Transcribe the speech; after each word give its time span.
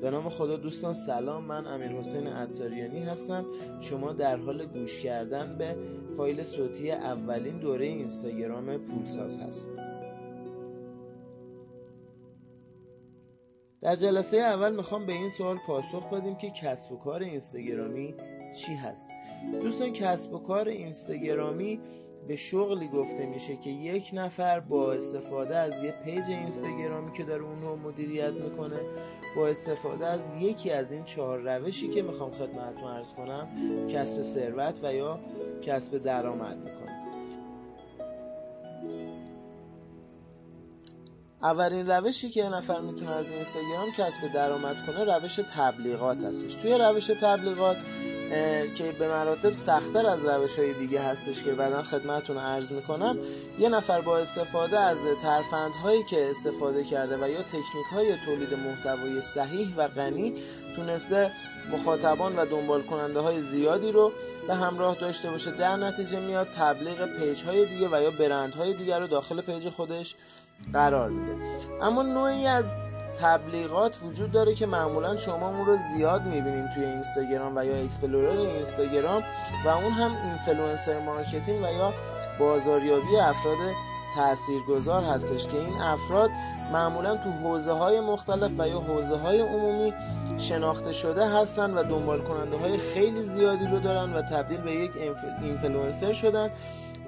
به 0.00 0.10
نام 0.10 0.28
خدا 0.28 0.56
دوستان 0.56 0.94
سلام. 0.94 1.44
من 1.44 1.66
امیر 1.66 1.92
حسین 1.92 2.26
عطاریانی 2.26 3.00
هستم. 3.00 3.46
شما 3.80 4.12
در 4.12 4.36
حال 4.36 4.66
گوش 4.66 5.00
کردن 5.00 5.58
به 5.58 5.76
فایل 6.16 6.42
صوتی 6.42 6.90
اولین 6.90 7.58
دوره 7.58 7.84
اینستاگرام 7.84 8.78
پولساز 8.78 9.38
هستید. 9.38 9.88
در 13.80 13.96
جلسه 13.96 14.36
اول 14.36 14.76
می‌خوام 14.76 15.06
به 15.06 15.12
این 15.12 15.28
سوال 15.28 15.58
پاسخ 15.66 16.12
بدیم 16.12 16.34
که 16.34 16.50
کسب 16.50 16.92
و 16.92 16.96
کار 16.96 17.22
اینستاگرامی 17.22 18.14
چی 18.58 18.74
هست. 18.74 19.10
دوستان 19.62 19.92
کسب 19.92 20.34
و 20.34 20.38
کار 20.38 20.68
اینستاگرامی 20.68 21.80
به 22.26 22.36
شغلی 22.36 22.88
گفته 22.88 23.26
میشه 23.26 23.56
که 23.56 23.70
یک 23.70 24.10
نفر 24.12 24.60
با 24.60 24.92
استفاده 24.92 25.56
از 25.56 25.82
یه 25.82 25.94
پیج 26.04 26.24
اینستاگرامی 26.28 27.12
که 27.12 27.24
داره 27.24 27.42
اون 27.42 27.62
رو 27.62 27.76
مدیریت 27.76 28.32
می‌کنه 28.32 28.80
با 29.36 29.48
استفاده 29.48 30.06
از 30.06 30.34
یکی 30.40 30.70
از 30.70 30.92
این 30.92 31.04
چهار 31.04 31.38
روشی 31.38 31.88
که 31.88 32.02
می‌خوام 32.02 32.30
خدمتتون 32.30 32.84
ارز 32.84 33.12
کنم 33.12 33.48
کسب 33.92 34.22
ثروت 34.22 34.80
و 34.82 34.94
یا 34.94 35.18
کسب 35.62 35.98
درآمد 35.98 36.56
می‌کنه. 36.56 36.98
اولین 41.42 41.86
روشی 41.90 42.30
که 42.30 42.40
یه 42.40 42.48
نفر 42.48 42.80
می‌تونه 42.80 43.10
از 43.10 43.30
اینستاگرام 43.30 43.88
کسب 43.96 44.32
درآمد 44.34 44.76
کنه 44.86 45.04
روش 45.04 45.40
تبلیغات 45.54 46.24
هستش. 46.24 46.54
توی 46.54 46.72
روش 46.72 47.06
تبلیغات 47.06 47.76
که 48.74 48.92
به 48.98 49.08
مراتب 49.08 49.52
سختتر 49.52 50.06
از 50.06 50.28
روش 50.28 50.58
های 50.58 50.72
دیگه 50.72 51.00
هستش 51.00 51.42
که 51.42 51.52
بعدا 51.52 51.82
خدمتون 51.82 52.38
عرض 52.38 52.72
می‌کنم 52.72 53.18
یه 53.58 53.68
نفر 53.68 54.00
با 54.00 54.18
استفاده 54.18 54.78
از 54.78 54.98
ترفندهایی 55.22 56.04
که 56.10 56.30
استفاده 56.30 56.84
کرده 56.84 57.16
و 57.16 57.28
یا 57.28 57.42
تکنیک 57.42 57.86
های 57.92 58.14
تولید 58.26 58.54
محتوای 58.54 59.20
صحیح 59.20 59.74
و 59.76 59.88
غنی 59.88 60.34
تونسته 60.76 61.30
مخاطبان 61.72 62.36
و 62.36 62.46
دنبال 62.46 62.82
کننده 62.82 63.20
های 63.20 63.42
زیادی 63.42 63.92
رو 63.92 64.12
به 64.46 64.54
همراه 64.54 64.94
داشته 64.94 65.30
باشه. 65.30 65.50
در 65.50 65.76
نتیجه 65.76 66.20
میاد 66.20 66.48
تبلیغ 66.56 67.06
page 67.06 67.42
های 67.42 67.66
دیگه 67.66 67.88
و 67.88 68.02
یا 68.02 68.10
برند 68.10 68.54
های 68.54 68.74
دیگه 68.74 68.98
رو 68.98 69.06
داخل 69.06 69.40
page 69.40 69.68
خودش 69.68 70.14
قرار 70.72 71.10
میده. 71.10 71.36
اما 71.82 72.02
نوعی 72.02 72.46
از 72.46 72.64
تبلیغات 73.20 73.98
وجود 74.02 74.32
داره 74.32 74.54
که 74.54 74.66
معمولا 74.66 75.16
شما 75.16 75.48
اون 75.48 75.66
رو 75.66 75.76
زیاد 75.76 76.22
می‌بینید 76.22 76.70
توی 76.74 76.84
اینستاگرام 76.84 77.52
و 77.56 77.64
یا 77.64 77.76
explorer 77.76 78.38
اینستاگرام 78.38 79.22
و 79.64 79.68
اون 79.68 79.92
هم 79.92 80.10
influencer 80.24 81.00
marketing 81.00 81.62
و 81.62 81.72
یا 81.72 81.92
بازاریابی 82.38 83.16
افراد 83.16 83.58
تاثیرگذار 84.14 85.04
هستش 85.04 85.46
که 85.46 85.58
این 85.58 85.80
افراد 85.80 86.30
معمولا 86.72 87.16
تو 87.16 87.30
حوزه 87.30 87.72
های 87.72 88.00
مختلف 88.00 88.50
و 88.58 88.68
یا 88.68 88.80
حوزه 88.80 89.16
های 89.16 89.40
عمومی 89.40 89.92
شناخته 90.38 90.92
شده 90.92 91.28
هستن 91.28 91.74
و 91.74 91.82
دنبال 91.82 92.22
کننده 92.22 92.56
های 92.56 92.78
خیلی 92.78 93.22
زیادی 93.22 93.66
رو 93.66 93.78
دارن 93.78 94.12
و 94.12 94.22
تبدیل 94.22 94.60
به 94.60 94.72
یک 94.72 94.90
اینفلوئنسر 95.42 96.12
شدن 96.12 96.50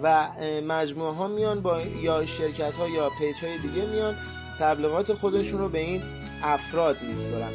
و 0.03 0.29
مجموعه 0.69 1.15
ها 1.15 1.29
میان 1.29 1.63
با 1.63 1.81
یا 1.81 2.27
شرکت 2.27 2.77
ها 2.77 2.89
یا 2.89 3.09
page 3.19 3.45
های 3.45 3.59
دیگه 3.59 3.87
میان 3.87 4.17
تبلیغات 4.61 5.13
خودشون 5.13 5.61
رو 5.61 5.69
به 5.69 5.79
این 5.79 6.03
افراد 6.43 6.97
میسپرن 7.03 7.53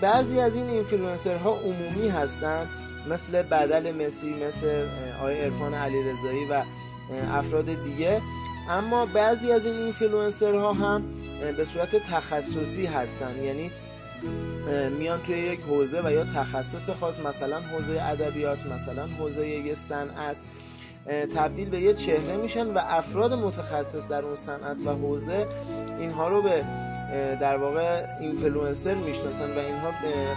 بعضی 0.00 0.40
از 0.40 0.56
این 0.56 0.84
ها 1.44 1.56
عمومی 1.56 2.08
هستن 2.08 2.66
مثل 3.10 3.42
بدل 3.42 4.06
مسی 4.06 4.34
مثل 4.34 4.86
آقای 5.18 5.40
عرفان 5.40 5.74
علیرضایی 5.74 6.44
و 6.50 6.62
افراد 7.32 7.84
دیگه. 7.84 8.22
اما 8.70 9.06
بعضی 9.06 9.52
از 9.52 9.66
این 9.66 9.92
ها 10.42 10.72
هم 10.72 11.02
به 11.56 11.64
صورت 11.64 11.96
تخصصی 11.96 12.86
هستن. 12.86 13.42
یعنی 13.42 13.70
میان 14.98 15.22
توی 15.22 15.38
یک 15.38 15.60
حوزه 15.60 16.00
و 16.04 16.12
یا 16.12 16.24
تخصص 16.24 16.90
خاص 16.90 17.18
مثلا 17.18 17.60
حوزه 17.60 18.02
ادبیات 18.02 18.66
مثلا 18.66 19.06
حوزه 19.06 19.48
یه 19.48 19.74
صنعت. 19.74 20.36
تبدیل 21.36 21.70
به 21.70 21.80
یه 21.80 21.94
چهره 21.94 22.36
میشن 22.36 22.66
و 22.66 22.78
افراد 22.78 23.32
متخصص 23.32 24.10
در 24.10 24.24
اون 24.24 24.36
صنعت 24.36 24.76
و 24.86 24.90
حوزه 24.90 25.46
اینها 25.98 26.28
رو 26.28 26.42
به 26.42 26.64
در 27.40 27.56
واقع 27.56 28.06
اینفلوئنسر 28.20 28.94
می‌شناسن 28.94 29.56
و 29.56 29.58
اینها 29.58 29.90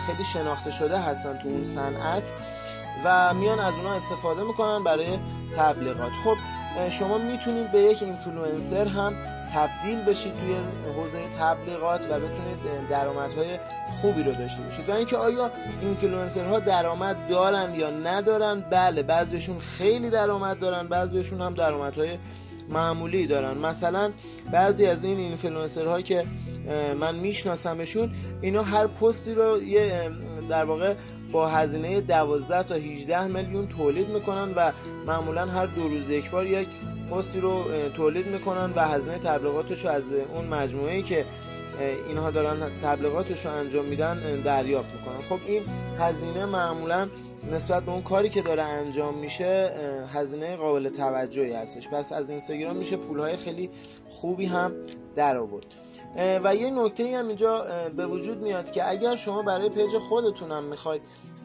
خیلی 0.08 0.24
شناخته 0.34 0.72
شده 0.72 0.98
هستن 0.98 1.38
تو 1.38 1.50
اون 1.50 1.64
صنعت 1.64 2.32
و 3.06 3.34
میان 3.34 3.60
از 3.60 3.74
اونها 3.74 3.94
استفاده 3.94 4.44
می‌کنن 4.44 4.84
برای 4.84 5.20
تبلیغات. 5.58 6.12
خب 6.24 6.36
شما 6.90 7.18
می‌تونید 7.18 7.72
به 7.72 7.82
یک 7.82 8.04
اینفلوئنسر 8.04 8.86
هم 8.86 9.14
تبدیل 9.54 10.02
بشید 10.02 10.34
توی 10.40 10.56
حوزه 10.96 11.20
تبلیغات 11.40 12.06
و 12.06 12.14
بتونید 12.20 12.90
درآمدهای 12.90 13.60
خوبی 14.02 14.24
رو 14.24 14.34
داشته 14.34 14.62
باشید 14.62 14.90
و 14.90 14.94
اینکه 14.94 15.18
آیا 15.18 15.52
اینفلوئنسرها 15.82 16.60
درآمد 16.60 17.28
دارن 17.30 17.76
یا 17.76 17.90
ندارن؟ 17.90 18.60
بله 18.60 19.04
بعضیشون 19.04 19.60
خیلی 19.60 20.10
درآمد 20.10 20.60
دارن 20.60 20.88
بعضیشون 20.88 21.42
هم 21.42 21.54
درآمدهای 21.54 22.18
معمولی 22.70 23.28
دارن. 23.28 23.58
مثلا 23.58 24.12
بعضی 24.52 24.86
از 24.86 25.04
این 25.04 25.18
اینفلوئنسرها 25.18 26.02
که 26.02 26.26
من 27.00 27.16
میشناسمشون 27.16 28.12
اینا 28.42 28.64
هر 28.64 28.88
پستی 28.88 29.34
رو 29.34 29.64
یه 29.64 30.12
در 30.50 30.66
واقع 30.66 30.96
با 31.32 31.48
هزینه 31.48 32.02
12 32.02 32.64
تا 32.64 32.76
18 32.76 33.28
میلیون 33.28 33.68
تولید 33.68 34.10
می‌کنن 34.10 34.54
و 34.56 34.72
معمولا 35.08 35.46
هر 35.46 35.66
دو 35.66 35.88
روز 35.88 36.10
یک 36.10 36.32
بار 36.32 36.48
یک 36.48 36.68
پستی 37.12 37.40
رو 37.40 37.64
تولید 37.96 38.28
می‌کنن 38.28 38.74
و 38.76 38.88
هزینه 38.88 39.18
تبلیغاتش 39.18 39.86
رو 39.86 39.92
از 39.92 40.12
اون 40.12 40.46
مجموعه 40.46 41.02
که 41.02 41.26
اینها 42.08 42.32
دارن 42.32 42.72
تبلیغاتش 42.84 43.46
رو 43.46 43.52
انجام 43.52 43.86
میدن 43.86 44.42
دریافت 44.42 44.94
می‌کنن. 44.94 45.22
خب 45.22 45.40
این 45.48 45.62
هزینه 46.00 46.46
معمولا 46.46 47.10
نسبت 47.52 47.84
به 47.84 47.92
اون 47.92 48.02
کاری 48.02 48.30
که 48.30 48.42
داره 48.42 48.64
انجام 48.64 49.14
میشه 49.14 49.72
هزینه 50.14 50.56
قابل 50.56 50.90
توجهی 50.90 51.54
هستش. 51.54 51.88
پس 51.90 52.14
از 52.14 52.30
اینستاگرام 52.30 52.76
میشه 52.76 52.98
پولهای 52.98 53.38
خیلی 53.38 53.70
خوبی 54.08 54.46
هم 54.46 54.72
در 55.16 55.38
آورد. 55.38 55.66
و 56.44 56.56
یه 56.56 56.84
نکته 56.84 57.18
هم 57.18 57.28
اینجا 57.28 57.66
به 57.96 58.08
وجود 58.08 58.42
میاد 58.42 58.72
که 58.72 58.90
اگر 58.90 59.16
شما 59.16 59.42
برای 59.42 59.70
page 59.70 59.98
خودتونم 59.98 60.64
می‌خواید 60.64 61.02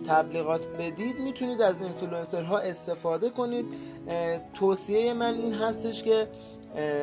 تبلیغات 0.09 0.67
بدید 0.67 1.21
می‌تونید 1.21 1.63
از 1.63 1.83
اینفلوئنسرها 1.83 2.59
استفاده 2.59 3.31
کنید. 3.31 3.67
توصیه 4.55 5.15
من 5.15 5.35
این 5.35 5.55
هستش 5.55 6.03
که 6.03 6.29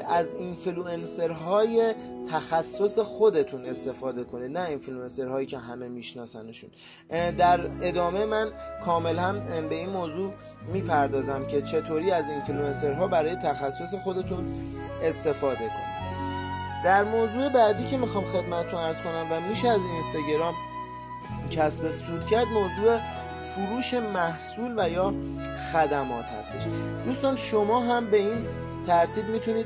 از 0.09 0.33
اینفلوئنسرهای 0.39 1.93
تخصص 2.31 2.99
خودتون 2.99 3.65
استفاده 3.65 4.23
کنید 4.23 4.57
نه 4.57 4.69
اینفلوئنسرهایی 4.69 5.45
که 5.45 5.57
همه 5.57 5.87
میشناسنشون. 5.87 6.69
در 7.37 7.69
ادامه 7.81 8.25
من 8.25 8.51
کامل 8.85 9.19
هم 9.19 9.67
به 9.69 9.75
این 9.75 9.89
موضوع 9.89 10.33
می‌پردازم 10.73 11.47
که 11.47 11.61
چطوری 11.61 12.11
از 12.11 12.29
اینفلوئنسرها 12.29 13.07
برای 13.07 13.35
تخصص 13.35 13.93
خودتون 14.03 14.45
استفاده 15.03 15.57
کنید. 15.59 16.01
در 16.83 17.03
موضوع 17.03 17.49
بعدی 17.49 17.83
که 17.83 17.97
می‌خوام 17.97 18.25
خدمتتون 18.25 18.79
ارز 18.79 19.01
کنم 19.01 19.27
و 19.31 19.41
میشه 19.41 19.67
از 19.67 19.81
اینستاگرام 19.93 20.53
کسب 21.51 21.89
سود 21.89 22.25
کرد 22.25 22.47
موضوع 22.47 22.99
فروش 23.55 23.93
محصول 23.93 24.73
و 24.77 24.89
یا 24.89 25.13
خدمات 25.73 26.25
هستش. 26.25 26.63
دوستان 27.05 27.35
شما 27.35 27.79
هم 27.79 28.05
به 28.05 28.17
این 28.17 28.45
ترتیب 28.87 29.27
می‌تونید 29.27 29.65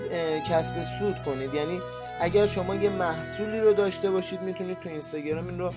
کسب 0.50 0.84
سود 0.84 1.24
کنید. 1.24 1.54
یعنی 1.54 1.82
اگر 2.20 2.46
شما 2.46 2.76
یه 2.76 2.90
محصولی 2.90 3.60
رو 3.60 3.74
داشته 3.74 4.12
باشید 4.12 4.42
می‌تونید 4.42 4.80
تو 4.80 4.90
اینستاگرام 4.90 5.48
این 5.48 5.60
رو 5.60 5.74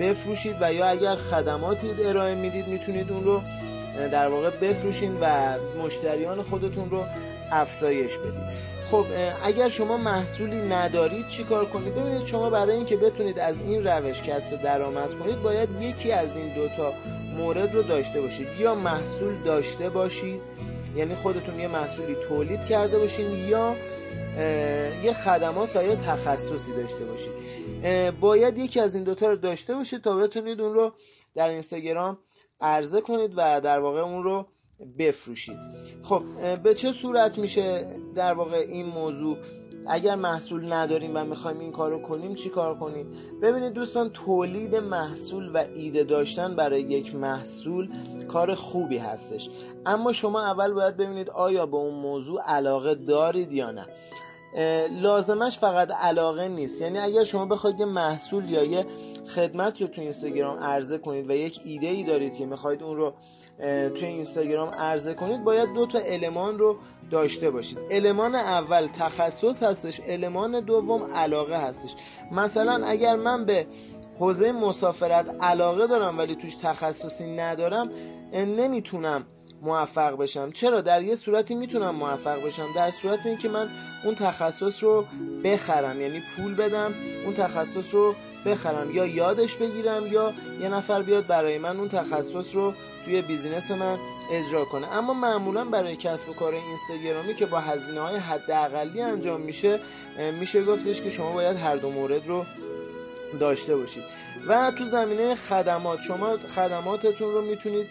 بفروشید 0.00 0.56
و 0.60 0.72
یا 0.72 0.86
اگر 0.86 1.16
خدماتی 1.16 2.04
ارائه 2.04 2.34
می‌دید 2.34 2.68
می‌تونید 2.68 3.12
اون 3.12 3.24
رو 3.24 3.40
در 4.12 4.28
واقع 4.28 4.50
بفروشید 4.50 5.18
و 5.20 5.54
مشتریان 5.84 6.42
خودتون 6.42 6.90
رو 6.90 7.04
افزایش 7.50 8.18
بدید. 8.18 8.71
خب 8.92 9.06
اگر 9.42 9.68
شما 9.68 9.96
محصولی 9.96 10.68
ندارید 10.68 11.28
چیکار 11.28 11.64
کنید؟ 11.66 11.94
ببینید 11.94 12.26
شما 12.26 12.50
برای 12.50 12.76
اینکه 12.76 12.96
بتونید 12.96 13.38
از 13.38 13.60
این 13.60 13.86
روش 13.86 14.22
کسب 14.22 14.62
درآمد 14.62 15.14
کنید 15.14 15.42
باید 15.42 15.68
یکی 15.80 16.12
از 16.12 16.36
این 16.36 16.54
دوتا 16.54 16.92
مورد 17.36 17.74
رو 17.74 17.82
داشته 17.82 18.20
باشید. 18.20 18.48
یا 18.58 18.74
محصول 18.74 19.42
داشته 19.44 19.90
باشید 19.90 20.40
یعنی 20.96 21.14
خودتون 21.14 21.60
یه 21.60 21.68
محصولی 21.68 22.14
تولید 22.28 22.64
کرده 22.64 22.98
باشین 22.98 23.48
یا 23.48 23.76
یه 25.02 25.12
خدمات 25.12 25.76
و 25.76 25.82
یا 25.82 25.96
تخصصی 25.96 26.72
داشته 26.72 27.04
باشید 27.04 27.32
باید 28.20 28.58
یکی 28.58 28.80
از 28.80 28.94
این 28.94 29.04
دوتا 29.04 29.30
رو 29.30 29.36
داشته 29.36 29.74
باشید 29.74 30.02
تا 30.02 30.16
بتونید 30.16 30.60
اون 30.60 30.74
رو 30.74 30.92
در 31.34 31.48
اینستاگرام 31.48 32.18
عرضه 32.60 33.00
کنید 33.00 33.32
و 33.36 33.60
در 33.60 33.78
واقع 33.78 34.00
اون 34.00 34.22
رو 34.22 34.46
بفروشید. 34.98 35.58
خب 36.02 36.22
به 36.62 36.74
چه 36.74 36.92
صورت 36.92 37.38
میشه 37.38 37.86
در 38.14 38.34
واقع 38.34 38.56
این 38.56 38.86
موضوع؟ 38.86 39.36
اگر 39.86 40.14
محصول 40.14 40.72
نداریم 40.72 41.10
و 41.14 41.24
می‌خوایم 41.24 41.58
این 41.58 41.72
کارو 41.72 41.98
کنیم 41.98 42.34
چی 42.34 42.48
کار 42.48 42.78
کنیم؟ 42.78 43.06
ببینید 43.42 43.72
دوستان 43.72 44.10
تولید 44.10 44.76
محصول 44.76 45.50
و 45.54 45.64
ایده 45.74 46.04
داشتن 46.04 46.56
برای 46.56 46.82
یک 46.82 47.14
محصول 47.14 47.88
کار 48.28 48.54
خوبی 48.54 48.98
هستش. 48.98 49.50
اما 49.86 50.12
شما 50.12 50.40
اول 50.40 50.72
باید 50.72 50.96
ببینید 50.96 51.30
آیا 51.30 51.66
به 51.66 51.76
اون 51.76 51.94
موضوع 51.94 52.42
علاقه 52.42 52.94
دارید 52.94 53.52
یا 53.52 53.70
نه. 53.70 53.86
لازمش 54.90 55.58
فقط 55.58 55.90
علاقه 55.90 56.48
نیست. 56.48 56.82
یعنی 56.82 56.98
اگر 56.98 57.24
شما 57.24 57.46
بخواید 57.46 57.80
یه 57.80 57.86
محصول 57.86 58.50
یا 58.50 58.64
یه 58.64 58.86
خدمت 59.34 59.80
رو 59.80 59.86
تو 59.86 60.00
اینستاگرام 60.00 60.58
عرضه 60.58 60.98
کنید 60.98 61.30
و 61.30 61.32
یک 61.32 61.60
ایده 61.64 61.86
ای 61.86 62.02
دارید 62.02 62.36
که 62.36 62.46
می‌خواید 62.46 62.82
اون 62.82 62.96
رو 62.96 63.14
توی 63.90 64.04
اینستاگرام 64.04 64.68
عرضه 64.68 65.14
کنید 65.14 65.44
باید 65.44 65.72
دو 65.72 65.86
تا 65.86 65.98
المان 65.98 66.58
رو 66.58 66.76
داشته 67.10 67.50
باشید. 67.50 67.78
المان 67.90 68.34
اول 68.34 68.86
تخصص 68.86 69.62
هستش 69.62 70.00
المان 70.06 70.60
دوم 70.60 71.14
علاقه 71.14 71.56
هستش. 71.56 71.94
مثلا 72.32 72.86
اگر 72.86 73.16
من 73.16 73.44
به 73.44 73.66
حوزه 74.18 74.52
مسافرت 74.52 75.36
علاقه 75.40 75.86
دارم 75.86 76.18
ولی 76.18 76.36
توش 76.36 76.54
تخصصی 76.54 77.36
ندارم 77.36 77.88
نمی‌تونم 78.32 79.26
موفق 79.62 80.16
بشم. 80.16 80.50
چرا؟ 80.50 80.80
در 80.80 81.02
یه 81.02 81.14
صورتی 81.14 81.54
می‌تونم 81.54 81.94
موفق 81.94 82.46
بشم. 82.46 82.72
در 82.76 82.90
صورت 82.90 83.26
اینکه 83.26 83.48
من 83.48 83.68
اون 84.04 84.14
تخصص 84.14 84.82
رو 84.82 85.06
بخرم. 85.44 86.00
یعنی 86.00 86.22
پول 86.36 86.54
بدم 86.54 86.94
اون 87.24 87.34
تخصص 87.34 87.94
رو 87.94 88.14
بخرم. 88.46 88.90
یا 88.90 89.06
یادش 89.06 89.56
بگیرم 89.56 90.06
یا 90.12 90.32
یه 90.60 90.68
نفر 90.68 91.02
بیاد 91.02 91.26
برای 91.26 91.58
من 91.58 91.76
اون 91.76 91.88
تخصص 91.88 92.54
رو 92.54 92.74
توی 93.04 93.22
بیزینس 93.22 93.70
من 93.70 93.98
اجرا 94.32 94.64
کنه. 94.64 94.92
اما 94.92 95.14
معمولا 95.14 95.64
برای 95.64 95.96
کسب 95.96 96.28
و 96.28 96.32
کار 96.32 96.54
اینستاگرامی 96.54 97.34
که 97.34 97.46
با 97.46 97.60
هزینه 97.60 98.00
های 98.00 98.16
حداقلی 98.16 99.02
انجام 99.02 99.40
میشه 99.40 99.80
میشه 100.40 100.64
گفتش 100.64 101.02
که 101.02 101.10
شما 101.10 101.32
باید 101.32 101.56
هر 101.56 101.76
دو 101.76 101.90
مورد 101.90 102.28
رو 102.28 102.44
داشته 103.40 103.76
باشید. 103.76 104.02
و 104.48 104.72
تو 104.78 104.84
زمینه 104.84 105.34
خدمات 105.34 106.00
شما 106.00 106.36
خدماتتون 106.36 107.32
رو 107.32 107.42
می‌تونید 107.42 107.86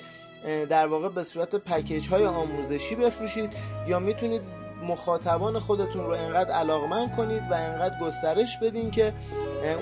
در 0.69 0.88
واقع 0.88 1.09
به 1.09 1.23
صورت 1.23 1.55
پکیج 1.55 2.09
های 2.09 2.25
آموزشی 2.25 2.95
بفروشید 2.95 3.49
یا 3.88 3.99
می‌تونید 3.99 4.41
مخاطبان 4.83 5.59
خودتون 5.59 6.05
رو 6.05 6.11
انقدر 6.11 6.51
علاقمند 6.51 7.15
کنید 7.15 7.43
و 7.51 7.53
انقدر 7.53 7.99
گسترش 8.01 8.57
بدین 8.57 8.91
که 8.91 9.13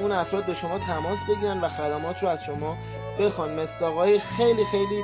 اون 0.01 0.11
افراد 0.11 0.45
به 0.45 0.53
شما 0.53 0.79
تماس 0.79 1.19
بگیرن 1.29 1.61
و 1.61 1.69
خدمات 1.69 2.23
رو 2.23 2.29
از 2.29 2.43
شما 2.43 2.77
بخوان. 3.19 3.59
مستاقای 3.59 4.19
خیلی 4.19 4.65
خیلی 4.65 5.03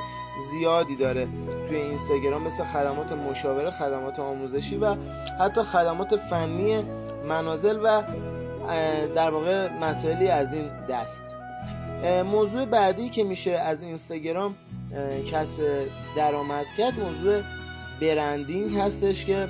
زیادی 0.50 0.96
داره 0.96 1.28
توی 1.68 1.76
اینستاگرام 1.76 2.42
مثل 2.42 2.64
خدمات 2.64 3.12
مشاوره 3.12 3.70
خدمات 3.70 4.18
آموزشی 4.18 4.76
و 4.76 4.94
حتی 5.40 5.62
خدمات 5.62 6.16
فنی 6.16 6.84
منازل 7.28 7.78
و 7.82 8.02
در 9.14 9.30
واقع 9.30 9.68
مسائلی 9.78 10.28
از 10.28 10.54
این 10.54 10.70
دست. 10.88 11.34
موضوع 12.24 12.64
بعدی 12.64 13.08
که 13.08 13.24
میشه 13.24 13.50
از 13.50 13.82
اینستاگرام 13.82 14.54
کسب 15.32 15.86
درآمد 16.16 16.66
کرد. 16.78 17.00
موضوع 17.00 17.42
برندینگ 18.00 18.76
هستش 18.76 19.24
که 19.24 19.48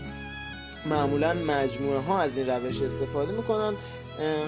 معمولا 0.87 1.35
مجموعه 1.35 2.01
ها 2.01 2.21
از 2.21 2.39
این 2.39 2.47
روش 2.47 2.83
استفاده 2.83 3.33
می‌کنن. 3.33 3.75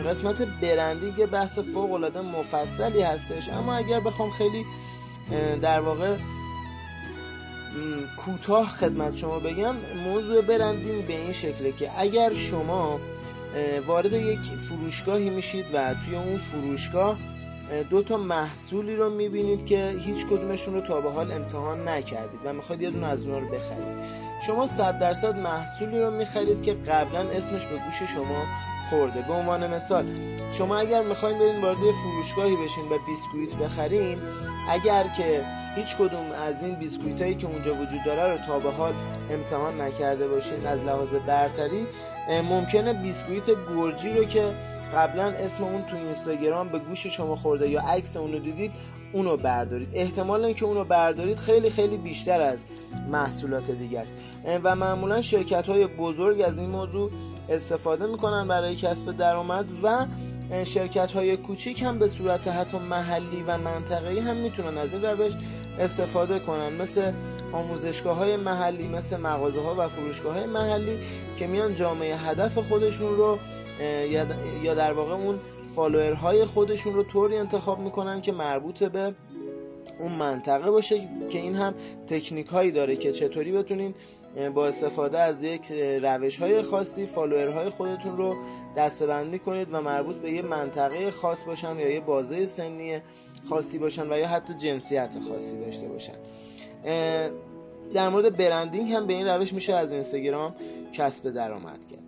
قسمت 0.07 0.43
برندینگ 0.43 1.27
بحث 1.27 1.59
فوق 1.59 1.93
العاده 1.93 2.21
مفصلی 2.21 3.03
هستش. 3.03 3.49
اما 3.49 3.75
اگر 3.75 4.01
بخوام 4.01 4.31
خیلی 4.31 4.65
در 5.63 5.81
واقع 5.81 6.17
کوتاه 8.17 8.69
خدمت 8.69 9.17
شما 9.17 9.39
بگم 9.39 9.75
موضوع 10.05 10.43
برندینگ 10.43 11.07
به 11.07 11.17
این 11.17 11.33
شکله 11.33 11.73
که 11.73 11.91
اگر 11.97 12.33
شما 12.33 13.01
وارد 13.87 14.13
یک 14.13 14.39
فروشگاهی 14.69 15.31
میشید 15.31 15.65
و 15.75 15.95
توی 15.95 16.17
اون 16.17 16.39
فروشگاه 16.39 17.19
دو 17.91 18.03
تا 18.03 18.17
محصولی 18.17 18.97
رو 18.97 19.11
می‌بینید 19.11 19.67
که 19.67 19.95
هیچ 19.99 20.27
کدومشون 20.27 20.75
رو 20.75 20.81
تا 20.81 21.01
به 21.01 21.11
حال 21.11 21.33
امتحان 21.33 21.89
نکردید 21.89 22.41
و 22.45 22.53
می‌خواید 22.53 22.83
یه 22.83 22.91
دونه 22.91 23.07
از 23.07 23.23
اونها 23.23 23.39
رو 23.39 23.47
بخرید. 23.47 24.29
شما 24.47 24.67
صد 24.67 24.99
درصد 24.99 25.39
محصولی 25.39 26.01
رو 26.01 26.11
می‌خرید 26.11 26.63
که 26.63 26.75
قبلا 26.75 27.21
اسمش 27.21 27.65
به 27.65 27.77
گوش 27.77 28.11
شما 28.15 28.45
خورده. 28.91 29.23
به 29.23 29.33
عنوان 29.33 29.75
مثال 29.75 30.07
شما 30.53 30.77
اگر 30.77 31.03
می‌خواین 31.03 31.39
برین 31.39 31.61
وارد 31.61 31.79
فروشگاهی 32.03 32.57
بشین 32.57 32.85
و 32.85 32.99
بیسکویت 33.07 33.55
بخرین 33.55 34.19
اگر 34.69 35.05
که 35.17 35.45
هیچ 35.77 35.97
کدوم 35.97 36.33
از 36.47 36.63
این 36.63 36.75
بیسکویت 36.75 37.23
هایی 37.23 37.35
که 37.35 37.47
اونجا 37.47 37.75
وجود 37.75 38.05
داره 38.07 38.33
رو 38.33 38.39
تا 38.47 38.59
به 38.59 38.71
حال 38.71 38.95
امتحان 39.31 39.81
نکرده 39.81 40.29
باشین 40.29 40.67
از 40.67 40.85
لحاظ 40.85 41.15
برتری 41.15 41.87
ممکنه 42.51 42.93
بیسکویت 42.93 43.47
گرجی 43.77 44.13
رو 44.13 44.25
که 44.25 44.55
قبلا 44.95 45.25
اسم 45.25 45.65
اون 45.65 45.83
تو 45.83 45.97
اینستاگرام 45.97 46.69
به 46.69 46.79
گوش 46.79 47.07
شما 47.07 47.37
خورده 47.37 47.69
یا 47.69 47.81
عکس 47.81 48.17
اون 48.17 48.33
رو 48.33 48.39
دیدید 48.39 48.73
اونو 49.13 49.37
بردارید. 49.37 49.89
احتمال 49.93 50.45
اینکه 50.45 50.65
اونو 50.65 50.85
بردارید 50.85 51.39
خیلی 51.39 51.71
خیلی 51.71 51.97
بیشتر 51.97 52.41
از 52.41 52.65
محصولات 53.11 53.71
دیگه 53.71 54.01
است. 54.01 54.15
و 54.63 54.77
معمولا 54.77 55.21
شرکت 55.21 55.69
های 55.69 55.87
بزرگ 55.87 56.41
از 56.41 56.59
این 56.59 56.71
موضوع 56.71 57.11
استفاده 57.49 58.07
می‌کنن 58.07 58.49
برای 58.49 58.77
کسب 58.77 59.17
درآمد 59.17 59.67
و 59.83 60.07
شرکت 60.65 61.13
های 61.13 61.37
کوچیک 61.37 61.83
هم 61.83 61.99
به 61.99 62.07
صورت 62.09 62.49
حتی 62.49 62.79
محلی 62.79 63.43
و 63.47 63.59
منطقه‌ای 63.59 64.19
هم 64.19 64.37
می‌تونن 64.37 64.79
از 64.79 64.95
این 64.95 65.05
روش 65.05 65.33
استفاده 65.79 66.39
کنن. 66.39 66.73
مثل 66.73 67.13
آموزشگاه 67.53 68.17
های 68.17 68.37
محلی 68.37 68.89
مثل 68.89 69.17
مغازه 69.17 69.61
ها 69.61 69.75
و 69.79 69.89
فروشگاه 69.89 70.35
های 70.35 70.47
محلی 70.47 70.99
که 71.37 71.47
میان 71.47 71.75
جامعه 71.75 72.17
هدف 72.17 72.59
خودشون 72.59 73.17
رو 73.17 73.39
یا 74.63 74.75
در 74.75 74.93
واقع 74.93 75.15
اون 75.15 75.41
follower 75.77 76.31
های 76.31 76.45
خودشون 76.45 76.95
رو 76.95 77.03
طوری 77.03 77.37
انتخاب 77.37 77.79
می‌کنن 77.79 78.21
که 78.21 78.33
مربوط 78.33 78.83
به 78.83 79.15
اون 79.99 80.13
منطقه 80.13 80.71
باشه 80.71 81.09
که 81.31 81.39
این 81.39 81.55
هم 81.55 81.75
تکنیک 82.07 82.47
هایی 82.47 82.71
داره 82.71 82.97
که 82.97 83.13
چطوری 83.13 83.53
بتونین 83.53 83.95
با 84.55 84.67
استفاده 84.67 85.19
از 85.19 85.43
یک 85.43 85.73
روش 86.03 86.39
های 86.39 86.63
خاصی 86.63 87.07
follower 87.07 87.58
های 87.58 87.71
خودتون 87.71 88.17
رو 88.17 88.37
دسته‌بندی 88.77 89.39
کنید 89.39 89.69
و 89.73 89.81
مربوط 89.81 90.17
به 90.17 90.33
یه 90.33 90.43
منطقه 90.43 91.11
خاص 91.11 91.45
باشن 91.45 91.79
یا 91.79 91.91
یه 91.91 92.01
بازه 92.01 92.47
سنی 92.47 93.01
خاصی 93.49 93.79
باشن 93.79 94.13
و 94.13 94.19
یا 94.19 94.29
حتی 94.29 94.55
جنسیت 94.55 95.15
خاصی 95.29 95.61
داشته 95.61 95.89
باشن. 95.89 96.15
در 97.95 98.09
مورد 98.09 98.37
branding 98.37 98.93
هم 98.93 99.07
به 99.07 99.13
این 99.13 99.27
روش 99.27 99.53
میشه 99.53 99.75
از 99.75 99.93
اینستاگرام 99.93 100.55
کسب 100.93 101.31
درآمد 101.31 101.87
کرد. 101.87 102.08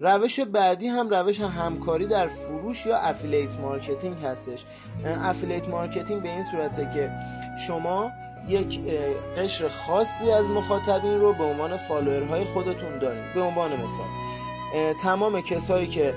روش 0.00 0.40
بعدی 0.40 0.86
هم 0.86 1.08
روش 1.08 1.40
همکاری 1.40 2.06
در 2.06 2.26
فروش 2.26 2.86
یا 2.86 2.98
affiliate 2.98 3.60
marketing 3.60 4.16
هستش. 4.24 4.64
affiliate 5.04 5.68
marketing 5.68 6.22
به 6.22 6.28
این 6.28 6.44
صورته 6.44 6.90
که 6.94 7.10
شما 7.66 8.10
یک 8.48 8.80
قشر 9.38 9.68
خاصی 9.68 10.30
از 10.30 10.50
مخاطبین 10.50 11.20
رو 11.20 11.32
به 11.32 11.44
عنوان 11.44 11.76
follower 11.76 12.30
های 12.30 12.44
خودتون 12.44 12.98
دارید 12.98 13.34
به 13.34 13.42
عنوان 13.42 13.72
مثال 13.72 14.06
تمام 15.02 15.40
کسایی 15.40 15.86
که 15.86 16.14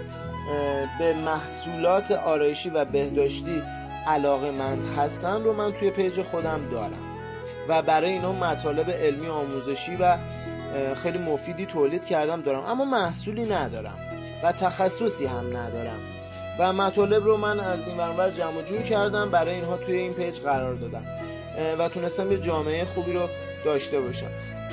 به 1.00 1.14
محصولات 1.14 2.12
آرایشی 2.12 2.70
و 2.70 2.86
بهداشتی 2.86 3.64
علاقه 4.08 4.52
مند 4.52 4.84
هستن 4.98 5.44
رو 5.44 5.54
من 5.54 5.72
توی 5.72 5.92
page 5.92 6.22
خودم 6.22 6.70
دارم 6.72 7.12
و 7.68 7.82
برای 7.82 8.10
اینا 8.10 8.32
مطالب 8.32 8.92
علمی 8.92 9.28
آموزشی 9.28 9.96
و 9.96 10.18
خیلی 11.04 11.18
مفیدی 11.18 11.66
تولید 11.66 12.06
کردم 12.06 12.42
دارم. 12.42 12.66
اما 12.66 12.86
محصولی 12.86 13.46
ندارم 13.46 13.98
و 14.44 14.52
تخصصی 14.52 15.26
هم 15.26 15.58
ندارم. 15.58 16.00
و 16.60 16.74
مطالب 16.74 17.26
رو 17.26 17.38
من 17.38 17.60
از 17.60 17.88
این 17.88 17.98
ور 17.98 18.09
اونور 18.09 18.32
جمع 18.32 18.62
جور 18.62 18.82
کردم 18.82 19.30
برای 19.30 19.56
اینها 19.56 19.78
توی 19.78 19.96
این 19.96 20.14
page 20.14 20.40
قرار 20.40 20.76
دادم. 20.76 21.04
و 21.80 21.90
تونستم 21.90 22.32
یه 22.32 22.38
جامعه 22.38 22.86
خوبی 22.86 23.14
رو 23.14 23.28
داشته 23.66 24.00
باشم. 24.00 24.30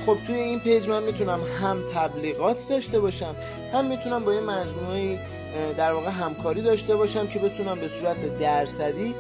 خب 0.07 0.17
توی 0.26 0.37
این 0.37 0.61
page 0.61 0.88
من 0.88 1.02
می‌تونم 1.02 1.40
هم 1.62 1.78
تبلیغات 1.95 2.69
داشته 2.69 3.00
باشم 3.00 3.35
هم 3.73 3.85
می‌تونم 3.85 4.25
با 4.25 4.35
یه 4.35 4.40
مجموعه 4.40 5.19
در 5.76 5.93
واقع 5.93 6.11
همکاری 6.11 6.62
داشته 6.62 6.97
باشم 6.97 7.26
که 7.26 7.38
بتونم 7.38 7.81
به 7.81 7.88
صورت 7.88 8.38
درصدی 8.38 9.14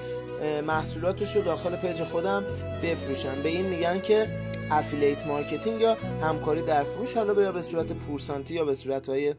محصولاتش 0.66 1.36
رو 1.36 1.42
داخل 1.42 1.76
page 1.76 2.04
خودم 2.04 2.44
بفروشم. 2.82 3.42
به 3.42 3.48
این 3.48 3.66
میگن 3.66 4.00
که 4.00 4.26
affiliate 4.70 5.26
marketing 5.26 5.80
یا 5.80 5.94
همکاری 5.94 6.62
در 6.62 6.84
فروش 6.84 7.16
حالا 7.16 7.42
یا 7.42 7.52
به 7.52 7.62
صورت 7.62 7.92
پورسانتی 7.92 8.54
یا 8.54 8.64
به 8.64 8.74
صورت 8.74 9.08
های 9.08 9.34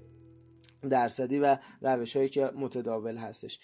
درصدی 0.89 1.39
و 1.39 1.57
روش 1.81 2.15
هایی 2.15 2.29
که 2.29 2.49
متداول 2.55 3.17
هستش. 3.17 3.59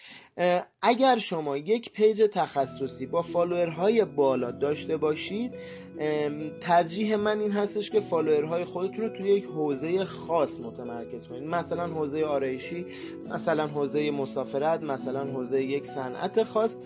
اگر 0.81 1.17
شما 1.17 1.57
یک 1.57 1.91
page 1.91 2.24
تخصصی 2.31 3.05
با 3.05 3.22
follower 3.22 3.89
های 3.89 4.05
بالا 4.05 4.51
داشته 4.51 4.98
باشید 4.98 5.53
ترجیح 6.62 7.15
من 7.15 7.39
این 7.39 7.51
هستش 7.51 7.89
که 7.89 8.00
follower 8.00 8.51
های 8.51 8.63
خودتون 8.63 9.01
رو 9.01 9.10
توی 9.10 9.29
یک 9.29 9.45
حوزه 9.45 10.03
خاص 10.03 10.60
متمرکز 10.60 11.27
کنید. 11.27 11.43
مثلا 11.43 11.88
حوزه 11.88 12.24
آرایشی 12.24 12.86
مثلا 13.29 13.67
حوزه 13.67 14.12
مسافرت 14.12 14.84
مثلا 14.84 15.24
حوزه 15.24 15.63
یک 15.63 15.86
صنعت 15.86 16.43
خاص. 16.43 16.77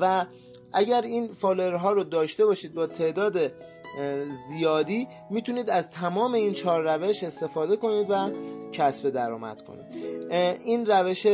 و 0.00 0.26
اگر 0.72 1.02
این 1.02 1.28
follower 1.28 1.85
ها 1.85 1.92
رو 1.92 2.04
داشته 2.04 2.46
باشید 2.46 2.74
با 2.74 2.86
تعداد 2.86 3.52
زیادی 4.48 5.08
می‌تونید 5.30 5.70
از 5.70 5.90
تمام 5.90 6.34
این 6.34 6.52
چهار 6.52 6.82
روش 6.94 7.22
استفاده 7.22 7.76
کنید 7.76 8.06
و 8.10 8.30
کسب 8.72 9.10
درآمد 9.10 9.60
کنید. 9.60 9.86
این 10.64 10.86
روش 10.86 11.26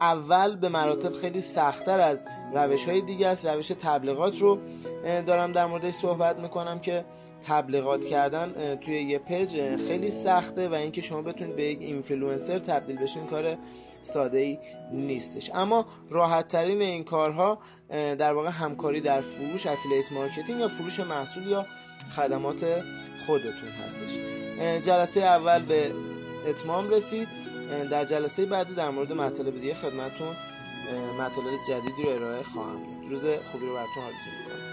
اول 0.00 0.56
به 0.56 0.68
مراتب 0.68 1.12
خیلی 1.12 1.40
سختتر 1.40 2.00
از 2.00 2.24
روش 2.54 2.88
های 2.88 3.00
دیگه 3.00 3.28
است. 3.28 3.46
روش 3.46 3.68
تبلیغات 3.68 4.38
رو 4.38 4.58
دارم 5.04 5.52
در 5.52 5.66
موردش 5.66 5.94
صحبت 5.94 6.38
می‌کنم 6.38 6.78
که 6.78 7.04
تبلیغات 7.46 8.04
کردن 8.04 8.76
توی 8.76 9.02
یه 9.02 9.18
page 9.18 9.76
خیلی 9.76 10.10
سخته 10.10 10.68
و 10.68 10.74
اینکه 10.74 11.00
شما 11.00 11.22
بتونید 11.22 11.56
به 11.56 11.62
یک 11.64 11.80
اینفلوئنسر 11.80 12.58
تبدیل 12.58 12.96
بشین 12.96 13.26
کار 13.26 13.56
ساده 14.02 14.38
ای 14.38 14.58
نیستش. 14.92 15.50
اما 15.54 15.86
راحت 16.10 16.48
ترین 16.48 16.82
این 16.82 17.04
کارها 17.04 17.58
در 17.88 18.32
واقع 18.32 18.48
همکاری 18.48 19.00
در 19.00 19.20
فروش 19.20 19.66
affiliate 19.66 20.12
marketing 20.12 20.60
یا 20.60 20.68
فروش 20.68 21.00
محصول 21.00 21.46
یا 21.46 21.66
خدمات 22.16 22.82
خودتون 23.26 23.68
هستش. 23.86 24.10
جلسه 24.86 25.20
اول 25.20 25.62
به 25.62 25.92
اتمام 26.46 26.90
رسید. 26.90 27.28
در 27.90 28.04
جلسه 28.04 28.46
بعدی 28.46 28.74
در 28.74 28.90
مورد 28.90 29.12
مطالب 29.12 29.60
دیگه 29.60 29.74
خدمتون 29.74 30.36
مطالب 31.18 31.50
جدیدی 31.68 32.02
رو 32.02 32.08
ارائه 32.08 32.42
خواهم 32.42 33.10
روز 33.10 33.20
خوبی 33.20 33.66
رو 33.66 33.74
براتون 33.74 34.02
آرزو 34.02 34.30
می‌کنم. 34.38 34.63